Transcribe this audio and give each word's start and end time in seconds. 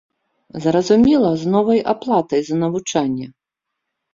Зразумела, 0.63 1.29
з 1.41 1.53
новай 1.57 1.79
аплатай 1.95 2.41
за 2.49 2.55
навучанне. 2.63 3.27